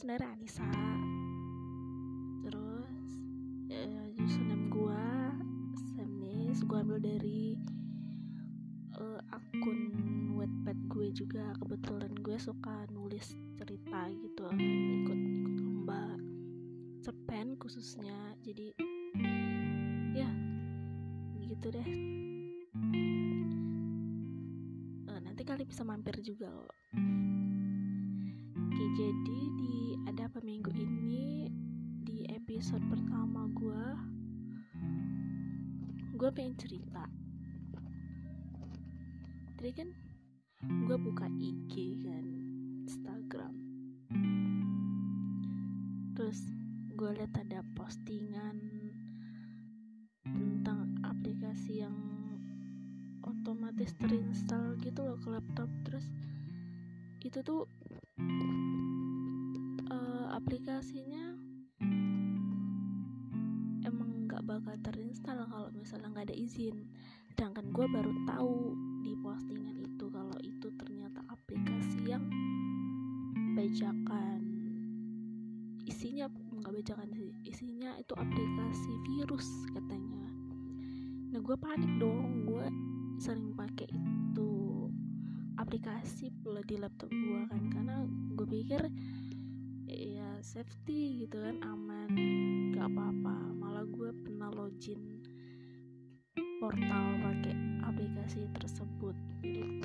[0.00, 0.64] sebenarnya Anissa.
[2.40, 3.10] Terus
[3.68, 5.04] uh, username gue
[5.92, 7.60] Semis gue ambil dari
[8.96, 9.80] uh, akun
[10.40, 11.52] wetpad gue juga.
[11.60, 15.20] Kebetulan gue suka nulis cerita gitu ikut ikut
[15.60, 16.16] lomba
[17.04, 18.32] cerpen khususnya.
[18.40, 18.72] Jadi
[20.16, 20.32] ya
[21.44, 21.88] gitu deh.
[25.12, 26.72] Uh, nanti kali bisa mampir juga loh
[28.90, 31.46] jadi di ada apa minggu ini?
[32.02, 33.84] Di episode pertama gue
[36.18, 37.06] gue pengen cerita.
[39.54, 39.88] Tadi kan
[40.90, 42.24] gue buka IG kan
[42.90, 43.54] Instagram.
[46.18, 46.40] Terus
[46.98, 48.58] gue lihat ada postingan
[50.26, 51.94] tentang aplikasi yang
[53.22, 55.70] otomatis terinstall gitu loh ke laptop.
[55.86, 56.04] Terus
[57.22, 57.79] itu tuh uh,
[60.40, 61.36] aplikasinya
[63.84, 66.88] emang nggak bakal terinstall kalau misalnya nggak ada izin.
[67.28, 68.72] Sedangkan gue baru tahu
[69.04, 72.24] di postingan itu kalau itu ternyata aplikasi yang
[73.52, 74.40] bajakan.
[75.84, 79.44] Isinya nggak bajakan sih isinya itu aplikasi virus
[79.76, 80.24] katanya.
[81.36, 82.64] Nah gue panik dong gue
[83.20, 84.50] sering pakai itu
[85.60, 87.62] aplikasi pula di laptop gue kan.
[87.68, 88.88] Karena gue pikir
[89.90, 92.14] ya safety gitu kan aman
[92.70, 95.18] gak apa-apa malah gue pernah login
[96.62, 99.82] portal pakai aplikasi tersebut jadi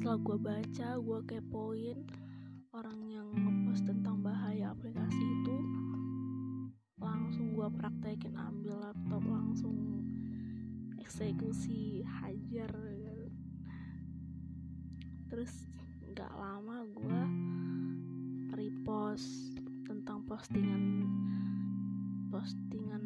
[0.00, 1.98] setelah gue baca gue kepoin
[2.72, 5.56] orang yang ngepost tentang bahaya aplikasi itu
[6.96, 9.76] langsung gue praktekin ambil laptop langsung
[10.96, 13.20] eksekusi hajar kan.
[15.28, 15.68] terus
[16.08, 17.41] nggak lama gue
[18.72, 19.52] repost
[19.84, 21.04] tentang postingan
[22.32, 23.04] postingan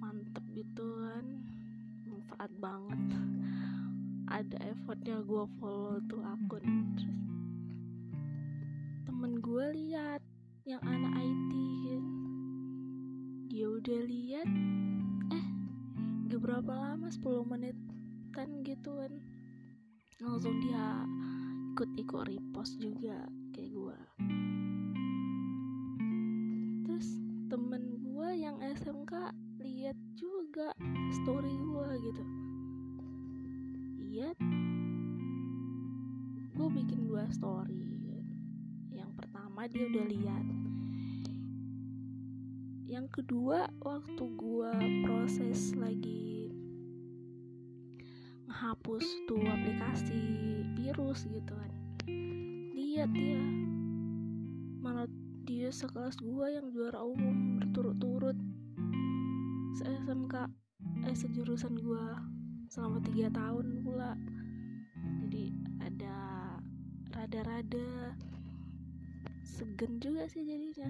[0.00, 1.44] mantep gitu kan.
[2.08, 3.00] Manfaat banget.
[4.24, 6.64] Ada effortnya gue follow tuh akun.
[6.96, 7.20] Terus
[9.04, 10.24] temen gue lihat
[10.64, 11.52] yang anak IT
[11.92, 12.04] kan.
[13.52, 14.48] Dia udah lihat
[15.28, 15.46] eh
[16.32, 19.12] gak berapa lama 10 menitan gitu kan.
[20.24, 21.04] Langsung dia
[21.76, 23.98] ikut-ikut repost juga kayak gue
[27.46, 29.30] temen gue yang SMK
[29.62, 30.74] lihat juga
[31.22, 32.24] story gue gitu.
[34.02, 34.36] Lihat
[36.58, 37.86] gue bikin dua story.
[38.90, 40.46] Yang pertama dia udah lihat
[42.86, 44.72] yang kedua waktu gue
[45.06, 46.50] proses lagi
[48.46, 50.22] menghapus tuh aplikasi
[50.74, 51.72] virus gitu kan.
[52.74, 53.42] Lihat dia
[55.66, 58.38] dia sekelas gue yang juara umum berturut-turut.
[59.74, 60.46] Se SMK
[61.02, 62.06] eh sejurusan gue
[62.70, 64.14] selama tiga tahun pula.
[65.26, 65.50] Jadi
[65.82, 66.18] ada
[67.10, 68.14] rada-rada
[69.42, 70.86] segen juga sih jadinya.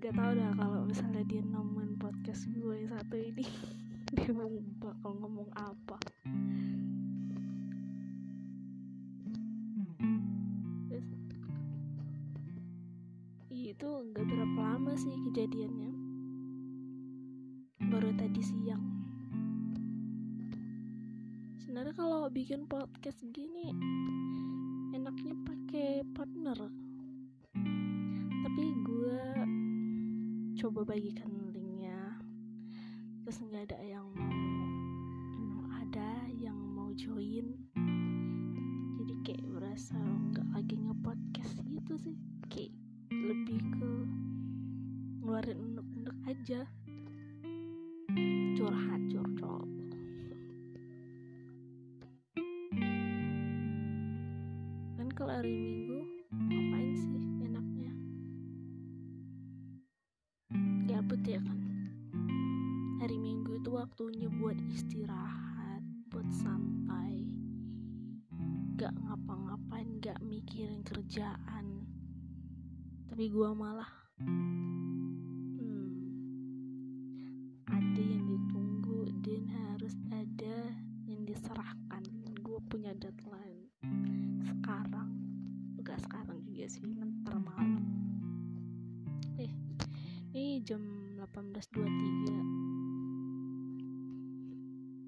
[0.00, 3.44] Gak tau dah kalau misalnya dia nemuin podcast gue yang satu ini
[4.16, 4.48] dia mau
[4.80, 6.00] bakal ngomong apa
[13.64, 15.88] itu gak berapa lama sih kejadiannya.
[17.88, 18.84] Baru tadi siang.
[21.56, 23.72] Sebenarnya kalau bikin podcast gini
[24.92, 26.60] enaknya pakai partner.
[28.44, 29.24] Tapi gue
[30.60, 32.20] coba bagikan linknya.
[33.24, 37.56] Terus nggak ada yang mau ada yang mau join.
[39.00, 42.33] Jadi kayak berasa nggak lagi nge-podcast gitu sih
[45.44, 46.60] ngeluarin unek-unek aja.
[48.56, 49.68] Curhat curcol.
[54.96, 56.00] Kan kalau hari minggu
[56.32, 57.92] ngapain sih enaknya?
[60.88, 61.60] Gabut ya kan?
[63.04, 67.20] Hari minggu itu waktunya buat istirahat buat santai.
[68.80, 71.84] Gak ngapa-ngapain gak mikirin kerjaan.
[73.12, 73.92] Tapi gua malah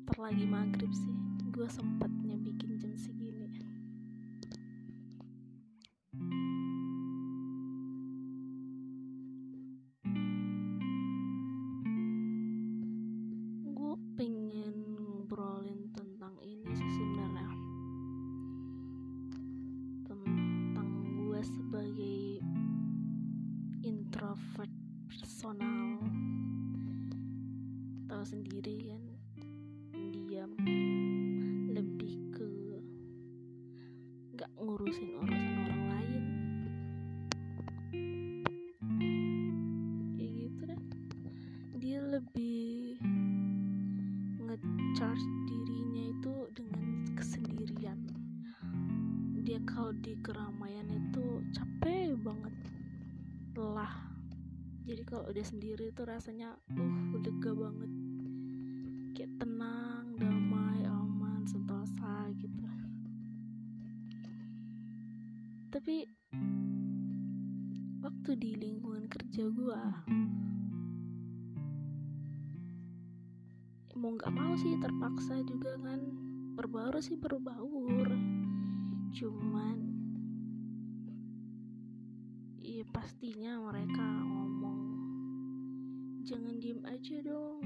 [0.06, 1.18] 18.23 ntar lagi maghrib sih.
[1.50, 3.25] Gue sempatnya bikin jam segini
[34.46, 36.24] nggak ngurusin urusan orang lain.
[40.14, 40.80] Ya gitu kan,
[41.82, 42.94] dia lebih
[44.38, 47.98] ngecharge dirinya itu dengan kesendirian.
[49.42, 52.54] Dia kalau di keramaian itu capek banget
[53.58, 54.14] lelah
[54.86, 57.90] jadi kalau dia sendiri itu rasanya uh lega banget.
[59.10, 60.85] Kayak tenang damai
[65.76, 66.08] tapi
[68.00, 70.08] waktu di lingkungan kerja gua
[73.92, 76.00] mau nggak mau sih terpaksa juga kan.
[76.56, 78.08] Berbaur sih berbaur.
[79.12, 79.76] Cuman
[82.64, 84.80] iya pastinya mereka ngomong
[86.24, 87.60] jangan diem aja dong.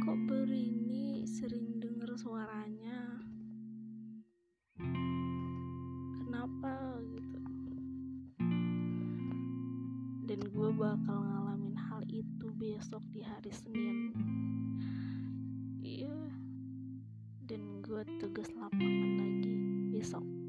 [0.00, 3.20] Kok berini sering denger suaranya
[6.42, 7.38] kenapa gitu.
[10.26, 14.10] Dan gue bakal ngalamin hal itu besok di hari Senin.
[15.86, 16.18] Iya.
[17.46, 19.54] Dan gue tugas lapangan lagi
[19.94, 20.41] besok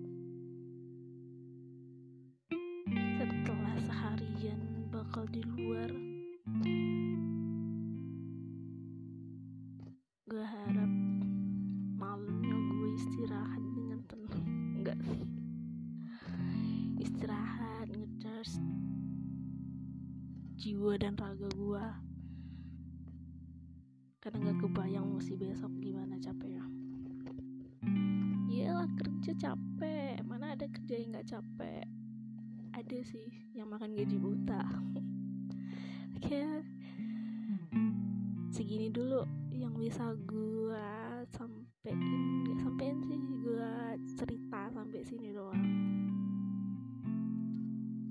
[21.04, 21.86] dan raga gue
[24.24, 26.64] karena nggak kebayang mesti besok gimana capeknya.
[28.48, 30.24] Iyalah kerja capek.
[30.24, 31.84] Mana ada kerja yang nggak capek?
[32.72, 34.64] Ada sih yang makan gaji buta.
[36.24, 36.64] Kayak
[38.56, 42.00] segini dulu yang bisa gua sampein.
[42.48, 45.68] Nggak sampein sih gua cerita sampai sini doang.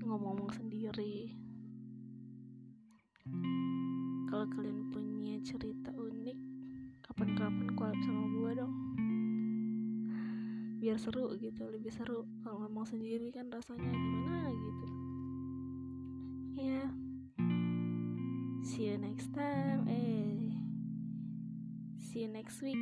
[0.05, 1.42] Ngomong-ngomong sendiri
[4.53, 6.37] kalian punya cerita unik
[7.03, 8.73] kapan-kapan collab sama gua dong.
[10.79, 12.27] Biar seru gitu lebih seru.
[12.43, 14.87] Kalau ngomong sendiri kan rasanya gimana gitu.
[16.59, 16.81] Ya.
[18.63, 19.87] See you next time.
[19.87, 20.53] Eh.
[21.99, 22.79] See you next week.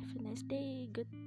[0.00, 0.90] Have a nice day.
[0.92, 1.25] Good